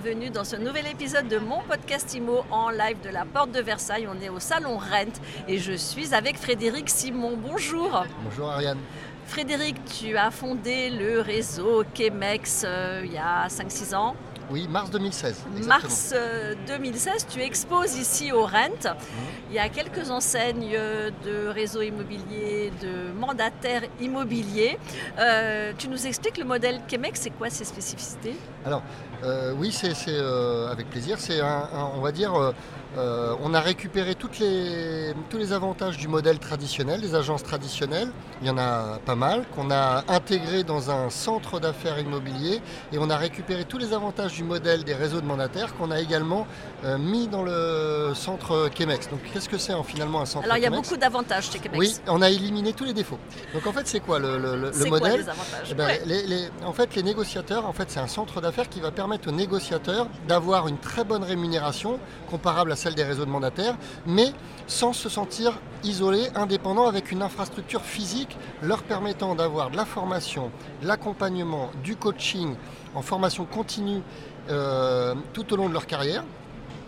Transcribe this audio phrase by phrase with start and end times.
[0.00, 3.60] bienvenue dans ce nouvel épisode de mon podcast IMO en live de la Porte de
[3.60, 4.08] Versailles.
[4.10, 7.38] On est au Salon Rent et je suis avec Frédéric Simon.
[7.40, 8.04] Bonjour.
[8.24, 8.78] Bonjour Ariane.
[9.26, 14.16] Frédéric, tu as fondé le réseau Chemex euh, il y a 5-6 ans.
[14.50, 15.44] Oui, mars 2016.
[15.64, 16.12] Mars
[16.66, 18.84] 2016, euh, tu exposes ici au Rent.
[18.84, 18.96] Mhm.
[19.50, 20.76] Il y a quelques enseignes
[21.24, 24.76] de réseaux immobiliers, de mandataires immobiliers.
[25.20, 28.34] Euh, tu nous expliques le modèle Québec, c'est quoi ses spécificités?
[28.66, 28.82] Alors,
[29.58, 29.92] oui, c'est
[30.70, 31.16] avec plaisir.
[31.18, 32.32] C'est, on va dire,
[32.96, 38.10] on a récupéré toutes les, tous les avantages du modèle traditionnel, des agences traditionnelles.
[38.42, 42.60] Il y en a pas mal, qu'on a intégré dans un centre d'affaires immobilier
[42.92, 46.00] et on a récupéré tous les avantages du modèle des réseaux de mandataires qu'on a
[46.00, 46.46] également
[46.84, 49.08] euh, mis dans le centre Chemex.
[49.08, 51.58] Donc qu'est-ce que c'est en finalement un centre Alors il y a beaucoup d'avantages chez
[51.58, 51.78] Chemex.
[51.78, 53.18] Oui, on a éliminé tous les défauts.
[53.54, 55.24] Donc en fait c'est quoi le, le, le modèle?
[55.70, 55.98] eh ben,
[56.64, 60.06] En fait les négociateurs, en fait c'est un centre d'affaires qui va permettre aux négociateurs
[60.28, 61.98] d'avoir une très bonne rémunération
[62.30, 64.32] comparable à celle des réseaux de mandataires, mais
[64.66, 70.50] sans se sentir isolés, indépendants, avec une infrastructure physique leur permettant d'avoir de la formation,
[70.82, 72.54] de l'accompagnement, du coaching
[72.94, 74.02] en formation continue
[74.50, 76.24] euh, tout au long de leur carrière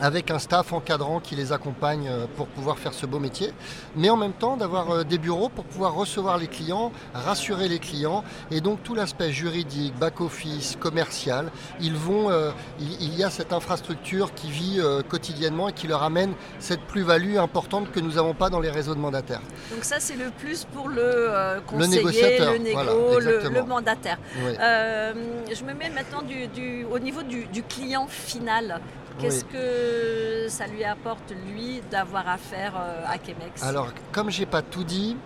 [0.00, 3.52] avec un staff encadrant qui les accompagne euh, pour pouvoir faire ce beau métier,
[3.96, 7.78] mais en même temps d'avoir euh, des bureaux pour pouvoir recevoir les clients, rassurer les
[7.78, 13.52] clients, et donc tout l'aspect juridique, back-office, commercial, ils vont, euh, il, y a cette
[13.52, 18.50] infrastructure qui vit quotidiennement et qui leur amène cette plus-value importante que nous n'avons pas
[18.50, 19.40] dans les réseaux de mandataires.
[19.70, 22.02] Donc ça c'est le plus pour le conseiller,
[22.38, 24.18] le, négo, le, mandataire.
[24.34, 28.80] je me mets maintenant du, au niveau du, du client final.
[29.18, 34.62] Qu'est-ce que ça lui apporte, lui, d'avoir affaire euh, à Chemex Alors, comme j'ai pas
[34.62, 35.16] tout dit,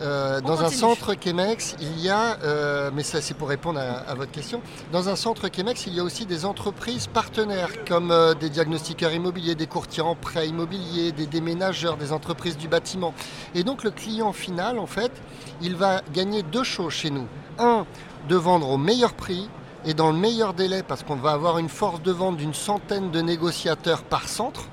[0.00, 4.14] euh, dans un centre Chemex, il y a, euh, mais ça c'est pour répondre à,
[4.14, 8.48] votre question, dans un centre Chemex, il y a aussi des entreprises partenaires comme des
[8.48, 13.14] diagnostiqueurs immobiliers, des courtiers en prêt immobilier, des déménageurs, des entreprises du bâtiment.
[13.54, 15.12] Et donc le client final, en fait,
[15.60, 17.26] il va gagner deux choses chez nous.
[17.58, 17.86] Un,
[18.28, 19.48] de vendre au meilleur prix
[19.84, 23.10] et dans le meilleur délai parce qu'on va avoir une force de vente d'une centaine
[23.10, 24.68] de négociateurs par centre.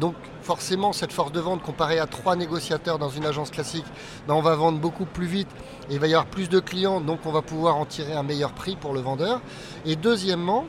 [0.00, 3.84] Donc forcément cette force de vente comparée à trois négociateurs dans une agence classique,
[4.26, 5.48] ben, on va vendre beaucoup plus vite
[5.90, 8.22] et il va y avoir plus de clients, donc on va pouvoir en tirer un
[8.22, 9.40] meilleur prix pour le vendeur.
[9.84, 10.66] Et deuxièmement,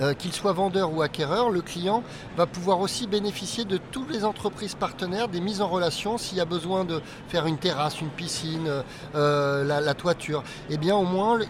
[0.00, 2.02] euh, qu'il soit vendeur ou acquéreur, le client
[2.36, 6.40] va pouvoir aussi bénéficier de toutes les entreprises partenaires, des mises en relation s'il y
[6.40, 8.70] a besoin de faire une terrasse, une piscine,
[9.14, 10.44] euh, la, toiture.
[10.70, 11.40] Eh bien au moins,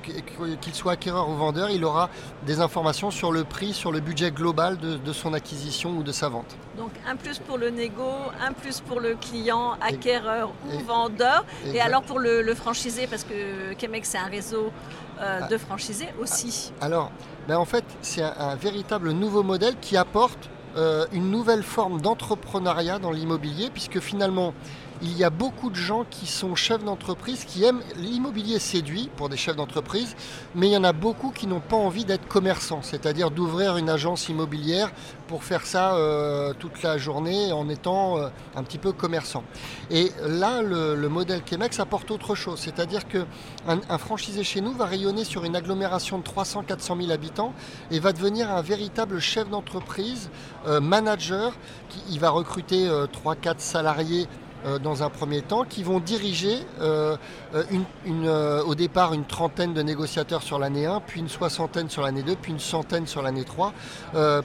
[0.60, 2.09] qu'il soit acquéreur ou vendeur, il aura
[2.47, 6.28] des informations sur le prix, sur le budget global de, son acquisition ou de sa
[6.28, 6.56] vente.
[6.76, 11.44] Donc un plus pour le négo, un plus pour le client, acquéreur ou vendeur.
[11.66, 13.34] Et alors pour le, franchisé, parce que
[13.78, 14.72] Chemex c'est un réseau
[15.21, 16.73] euh, de franchisés aussi.
[16.81, 17.11] Alors,
[17.47, 22.99] ben en fait, c'est un, véritable nouveau modèle qui apporte euh, une nouvelle forme d'entrepreneuriat
[22.99, 24.55] dans l'immobilier, puisque finalement,
[25.03, 29.28] il y a beaucoup de gens qui sont chefs d'entreprise, qui aiment l'immobilier séduit pour
[29.28, 30.16] des chefs d'entreprise,
[30.54, 33.88] mais il y en a beaucoup qui n'ont pas envie d'être commerçants, c'est-à-dire d'ouvrir une
[33.91, 34.91] agence immobilière
[35.28, 39.44] pour faire ça euh, toute la journée en étant euh, un petit peu commerçant.
[39.91, 43.26] Et là, le, modèle Chemex apporte autre chose, c'est-à-dire qu'un
[43.66, 47.54] un franchisé chez nous va rayonner sur une agglomération de 300-400 000 habitants
[47.91, 50.30] et va devenir un véritable chef d'entreprise,
[50.66, 51.54] euh, manager,
[51.88, 54.26] qui il va recruter 3-4 salariés
[54.67, 57.17] euh, dans un premier temps, qui vont diriger euh,
[57.55, 62.23] euh, au départ une trentaine de négociateurs sur l'année 1, puis une soixantaine sur l'année
[62.23, 63.73] 2, puis une centaine sur l'année 3,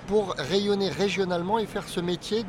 [0.07, 2.45] pour rayonner régionalement et faire ce métier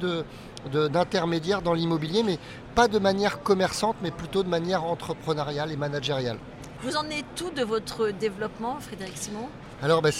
[0.72, 2.38] d'intermédiaire dans l'immobilier, mais
[2.74, 6.36] pas de manière commerçante, mais plutôt de manière entrepreneuriale et managériale.
[6.82, 9.48] Vous en êtes tout de votre développement, Frédéric Simon?
[9.82, 10.12] Alors, ben,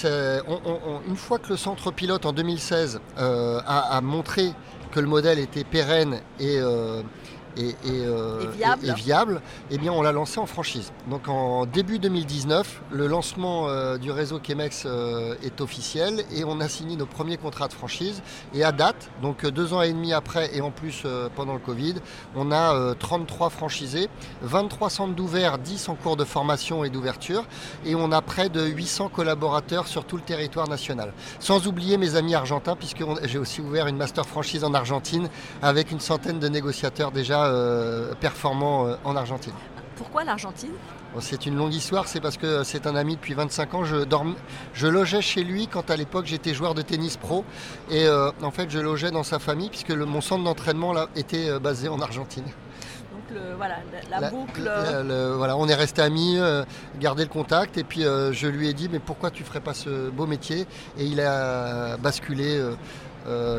[1.07, 4.53] une fois que le centre pilote en 2016 a, montré
[4.95, 6.61] que le modèle était pérenne et,
[7.59, 8.53] euh,
[8.83, 9.41] et, viable.
[9.71, 10.93] eh bien on l'a lancé en franchise.
[11.09, 16.61] Donc en début 2019, le lancement euh, du réseau Chemex euh, est officiel et on
[16.61, 18.23] a signé nos premiers contrats de franchise.
[18.55, 21.05] Et à date, donc deux ans et demi après et en plus
[21.37, 21.95] pendant le Covid,
[22.35, 24.09] on a 33 franchisés,
[24.43, 27.45] 23 centres d'ouvert, 10 en cours de formation et d'ouverture
[27.85, 31.13] et on a près de 800 collaborateurs sur tout le territoire national.
[31.39, 35.29] Sans oublier mes amis argentins puisque j'ai aussi ouvert une master franchise en Argentine
[35.63, 39.53] avec une centaine de négociateurs déjà euh, performant euh, en Argentine.
[39.97, 40.73] Pourquoi l'Argentine?
[41.21, 43.85] C'est une longue histoire, c'est parce que c'est un ami depuis 25 ans.
[43.85, 43.99] Je,
[44.73, 47.45] je logeais chez lui quand à l'époque j'étais joueur de tennis pro.
[47.89, 51.57] Et euh, en fait, je logeais dans sa famille puisque mon centre d'entraînement là, était
[51.61, 52.47] basé en Argentine.
[53.31, 53.77] Donc voilà,
[54.11, 54.71] la, boucle.
[55.37, 56.65] voilà, on est resté amis, euh,
[57.01, 59.75] gardé le contact, et puis euh, je lui ai dit, mais pourquoi tu ferais pas
[59.75, 60.67] ce beau métier?
[60.99, 62.61] Et il a basculé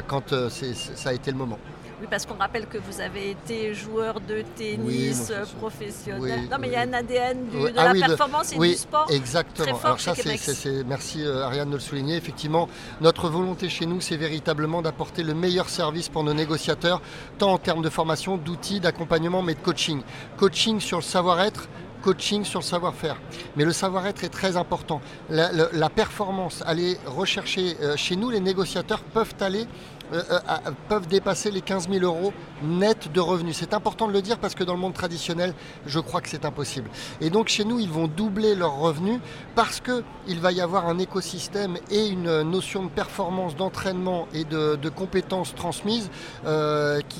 [0.08, 1.60] quand ça a été le moment.
[2.02, 6.50] Oui, parce qu'on rappelle que vous avez été joueur de tennis professionnel.
[6.52, 9.08] non, mais il y a un ADN de ah la performance et du sport.
[9.10, 9.66] Exactement.
[9.66, 12.18] Très fort Alors ça, c'est, merci euh, Ariane de le souligner.
[12.18, 12.68] Effectivement,
[13.00, 17.02] notre volonté chez nous, c'est véritablement d'apporter le meilleur service pour nos négociateurs,
[17.38, 20.02] tant en termes de formation, d'outils, d'accompagnement, mais de coaching.
[20.38, 21.70] Coaching sur le savoir-être,
[22.06, 23.18] coaching sur le savoir-faire.
[23.56, 25.02] Mais le savoir-être est très important.
[25.30, 29.66] La, performance, aller rechercher, euh, chez nous, les négociateurs peuvent aller
[30.14, 32.32] euh, euh, peuvent dépasser les 15 000 euros
[32.64, 33.58] net de revenus.
[33.58, 35.54] C'est important de le dire parce que dans le monde traditionnel,
[35.88, 36.92] je crois que c'est impossible.
[37.22, 39.20] Et donc chez nous, ils vont doubler leurs revenus
[39.56, 44.90] parce qu'il va y avoir un écosystème et une notion de performance, d'entraînement et de,
[44.90, 46.10] compétences transmises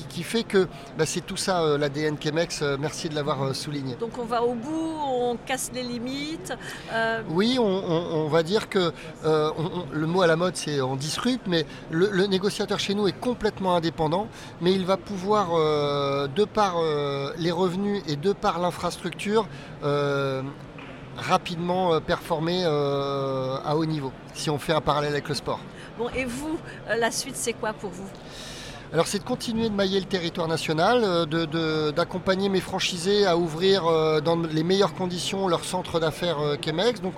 [0.08, 2.62] qui, fait que bah, c'est tout ça l'ADN Chemex.
[2.78, 3.96] merci de l'avoir souligné.
[3.96, 6.52] Donc on va au bout, on casse les limites.
[7.30, 8.92] Oui, on, va dire que
[9.24, 13.76] le mot à la mode c'est on disrupte, mais le négociateur chez nous est complètement
[13.76, 14.28] indépendant,
[14.60, 19.46] mais il va pouvoir, euh, de par euh, les revenus et de par l'infrastructure,
[19.84, 20.42] euh,
[21.16, 25.60] rapidement performer à haut niveau, si on fait un parallèle avec le sport.
[25.98, 26.58] Bon, et vous,
[26.88, 28.08] la suite, c'est quoi pour vous?
[28.96, 33.84] Alors c'est de continuer de mailler le territoire national, euh, d'accompagner mes franchisés à ouvrir
[33.84, 37.02] euh, dans les meilleures conditions leur centre d'affaires euh, Chemex.
[37.02, 37.16] Donc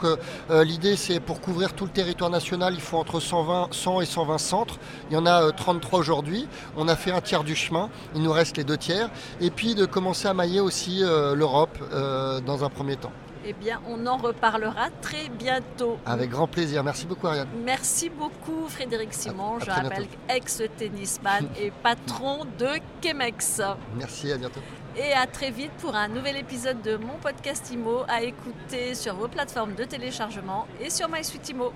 [0.50, 4.38] l'idée c'est pour couvrir tout le territoire national, il faut entre 120, 100 et 120
[4.38, 4.78] centres.
[5.08, 6.48] Il y en a 33 aujourd'hui.
[6.76, 9.08] On a fait un tiers du chemin, il nous reste les deux tiers.
[9.40, 11.78] Et puis de commencer à mailler aussi l'Europe
[12.44, 13.12] dans un premier temps.
[13.44, 15.98] Eh bien, on en reparlera très bientôt.
[16.06, 16.82] Avec grand plaisir.
[16.84, 17.48] Merci beaucoup, Ariane.
[17.64, 19.58] Merci beaucoup, Frédéric Simon.
[19.60, 22.68] Je rappelle ex-tennisman et patron de
[23.02, 23.62] Chemex.
[23.96, 24.60] Merci, à bientôt.
[24.96, 29.14] Et à très vite pour un nouvel épisode de mon podcast IMO à écouter sur
[29.14, 31.72] vos plateformes de téléchargement et sur MySuite IMO.